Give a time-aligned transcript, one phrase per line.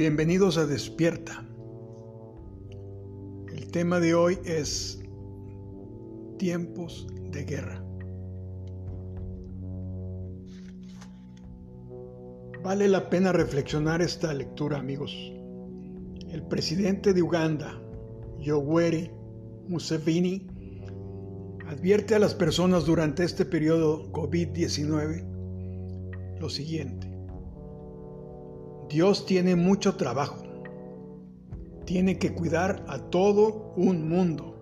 [0.00, 1.44] Bienvenidos a Despierta.
[3.54, 4.98] El tema de hoy es
[6.38, 7.84] tiempos de guerra.
[12.64, 15.14] Vale la pena reflexionar esta lectura, amigos.
[16.30, 17.78] El presidente de Uganda,
[18.38, 19.10] Yoweri
[19.68, 20.46] Museveni,
[21.66, 25.26] advierte a las personas durante este periodo COVID-19
[26.40, 27.09] lo siguiente.
[28.90, 30.42] Dios tiene mucho trabajo.
[31.84, 34.56] Tiene que cuidar a todo un mundo.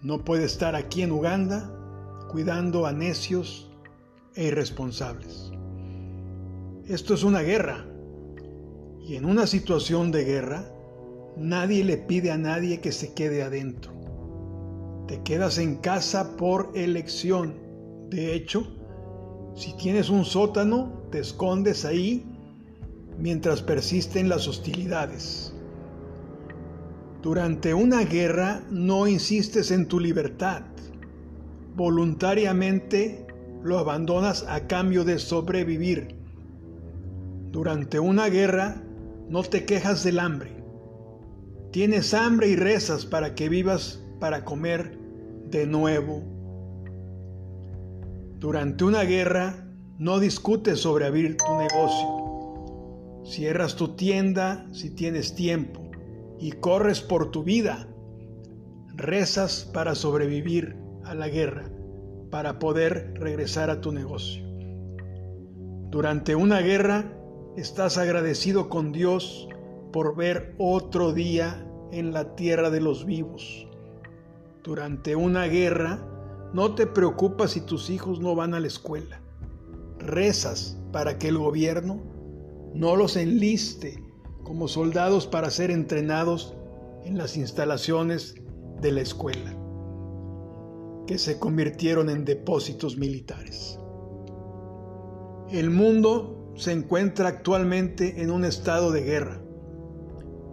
[0.00, 1.70] No puede estar aquí en Uganda
[2.30, 3.70] cuidando a necios
[4.34, 5.52] e irresponsables.
[6.86, 7.84] Esto es una guerra.
[9.06, 10.64] Y en una situación de guerra,
[11.36, 13.92] nadie le pide a nadie que se quede adentro.
[15.08, 17.54] Te quedas en casa por elección.
[18.08, 18.66] De hecho,
[19.54, 22.30] si tienes un sótano, te escondes ahí
[23.18, 25.54] mientras persisten las hostilidades.
[27.22, 30.62] Durante una guerra no insistes en tu libertad.
[31.74, 33.26] Voluntariamente
[33.62, 36.16] lo abandonas a cambio de sobrevivir.
[37.50, 38.82] Durante una guerra
[39.28, 40.62] no te quejas del hambre.
[41.72, 44.98] Tienes hambre y rezas para que vivas para comer
[45.50, 46.22] de nuevo.
[48.38, 49.66] Durante una guerra
[49.98, 52.23] no discutes sobre abrir tu negocio
[53.24, 55.80] Cierras tu tienda si tienes tiempo
[56.38, 57.88] y corres por tu vida.
[58.94, 61.70] Rezas para sobrevivir a la guerra,
[62.30, 64.44] para poder regresar a tu negocio.
[65.90, 67.12] Durante una guerra
[67.56, 69.48] estás agradecido con Dios
[69.90, 73.66] por ver otro día en la tierra de los vivos.
[74.62, 75.98] Durante una guerra
[76.52, 79.22] no te preocupas si tus hijos no van a la escuela.
[79.98, 82.13] Rezas para que el gobierno
[82.74, 84.02] no los enliste
[84.42, 86.54] como soldados para ser entrenados
[87.04, 88.34] en las instalaciones
[88.80, 89.54] de la escuela,
[91.06, 93.78] que se convirtieron en depósitos militares.
[95.50, 99.40] El mundo se encuentra actualmente en un estado de guerra,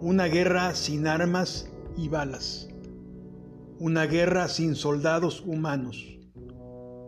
[0.00, 2.68] una guerra sin armas y balas,
[3.80, 6.18] una guerra sin soldados humanos,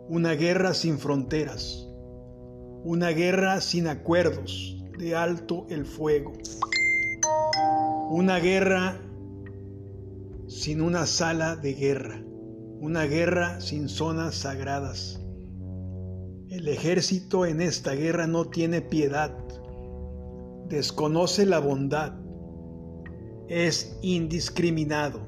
[0.09, 1.87] una guerra sin fronteras,
[2.83, 6.33] una guerra sin acuerdos, de alto el fuego.
[8.09, 9.01] Una guerra
[10.47, 12.21] sin una sala de guerra.
[12.79, 15.21] Una guerra sin zonas sagradas.
[16.49, 19.35] El ejército en esta guerra no tiene piedad.
[20.69, 22.13] Desconoce la bondad.
[23.47, 25.27] Es indiscriminado.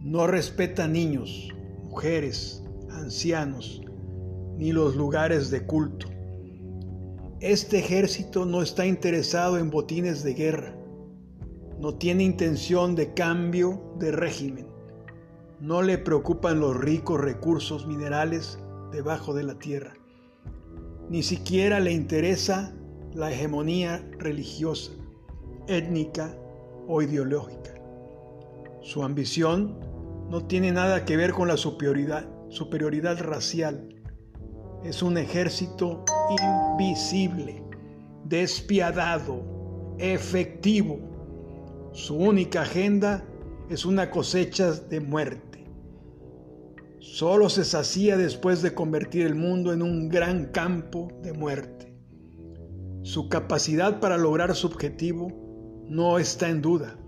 [0.00, 1.48] No respeta niños,
[1.82, 3.82] mujeres, ancianos,
[4.56, 6.15] ni los lugares de culto.
[7.48, 10.74] Este ejército no está interesado en botines de guerra,
[11.78, 14.66] no tiene intención de cambio de régimen,
[15.60, 18.58] no le preocupan los ricos recursos minerales
[18.90, 19.94] debajo de la tierra,
[21.08, 22.74] ni siquiera le interesa
[23.14, 24.90] la hegemonía religiosa,
[25.68, 26.36] étnica
[26.88, 27.74] o ideológica.
[28.82, 29.78] Su ambición
[30.28, 32.26] no tiene nada que ver con la superioridad,
[33.20, 33.95] racial,
[34.84, 36.04] es un ejército
[36.78, 37.62] invisible,
[38.24, 39.42] despiadado,
[39.98, 40.98] efectivo.
[41.92, 43.24] Su única agenda
[43.68, 45.64] es una cosecha de muerte.
[47.00, 51.94] Solo se sacía después de convertir el mundo en un gran campo de muerte.
[53.02, 55.28] Su capacidad para lograr su objetivo
[55.88, 56.98] no está en duda.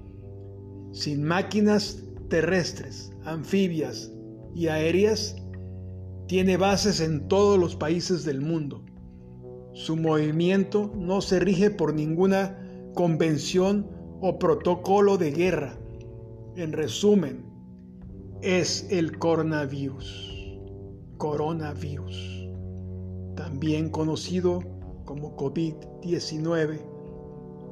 [0.93, 4.13] Sin máquinas terrestres, anfibias
[4.55, 5.37] y aéreas,
[6.29, 8.85] tiene bases en todos los países del mundo.
[9.73, 13.89] Su movimiento no se rige por ninguna convención
[14.21, 15.79] o protocolo de guerra.
[16.55, 17.47] En resumen,
[18.43, 20.59] es el coronavirus.
[21.17, 22.47] Coronavirus,
[23.35, 24.61] también conocido
[25.07, 26.79] como COVID-19,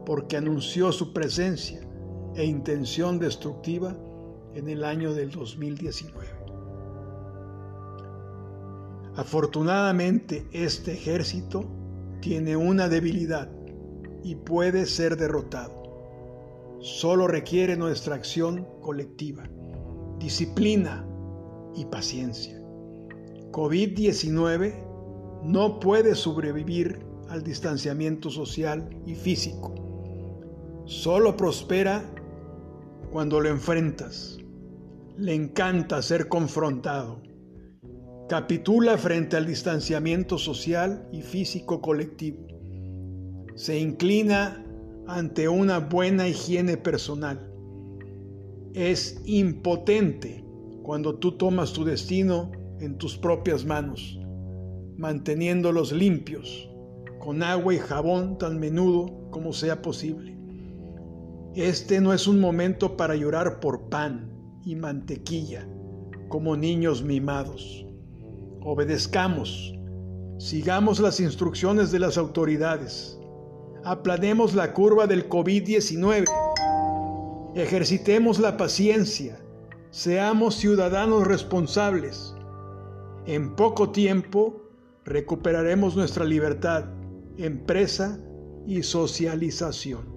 [0.07, 1.81] porque anunció su presencia
[2.35, 3.95] e intención destructiva
[4.55, 6.36] en el año del 2019.
[9.17, 11.65] Afortunadamente este ejército
[12.21, 13.51] tiene una debilidad
[14.23, 16.77] y puede ser derrotado.
[16.81, 19.45] Solo requiere nuestra acción colectiva,
[20.19, 21.09] disciplina
[21.75, 22.61] y paciencia.
[23.53, 29.75] COVID-19 no puede sobrevivir al distanciamiento social y físico.
[30.85, 32.05] Solo prospera
[33.11, 34.37] cuando lo enfrentas.
[35.17, 37.23] Le encanta ser confrontado
[38.29, 42.45] Capitula frente al distanciamiento social y físico colectivo.
[43.55, 44.67] Se inclina
[45.07, 47.49] ante una buena higiene personal.
[48.75, 50.45] Es impotente
[50.83, 52.51] cuando tú tomas tu destino
[52.81, 54.19] en tus propias manos,
[54.97, 56.69] manteniéndolos limpios,
[57.21, 60.37] con agua y jabón tan menudo como sea posible.
[61.55, 64.33] Este no es un momento para llorar por pan
[64.65, 65.69] y mantequilla,
[66.29, 67.86] como niños mimados.
[68.69, 69.77] Obedezcamos,
[70.39, 73.17] sigamos las instrucciones de las autoridades,
[73.85, 76.25] aplanemos la curva del COVID-19,
[77.55, 79.39] ejercitemos la paciencia,
[79.93, 82.35] seamos ciudadanos responsables.
[83.27, 84.61] En poco tiempo
[85.05, 86.87] recuperaremos nuestra libertad,
[87.39, 88.19] empresa
[88.67, 90.16] y socialización.